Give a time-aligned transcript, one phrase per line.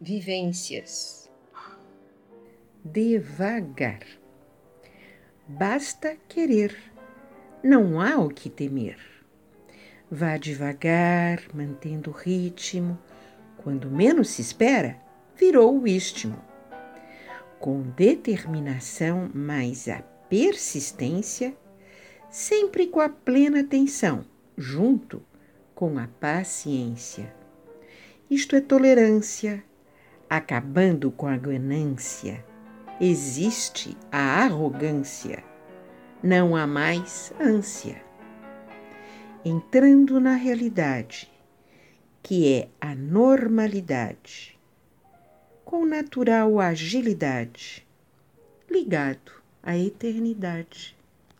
[0.00, 1.30] vivências.
[2.82, 4.00] Devagar.
[5.46, 6.74] Basta querer,
[7.62, 8.96] não há o que temer.
[10.10, 12.98] Vá devagar, mantendo o ritmo.
[13.58, 14.98] Quando menos se espera,
[15.36, 16.42] virou o istmo.
[17.58, 21.54] Com determinação mais a persistência,
[22.30, 24.24] sempre com a plena atenção,
[24.56, 25.22] junto
[25.74, 27.34] com a paciência.
[28.30, 29.62] Isto é tolerância,
[30.30, 32.44] acabando com a ganância.
[33.00, 35.42] Existe a arrogância,
[36.22, 38.00] não há mais ânsia.
[39.44, 41.28] Entrando na realidade,
[42.22, 44.56] que é a normalidade,
[45.64, 47.84] com natural agilidade,
[48.70, 50.96] ligado à eternidade.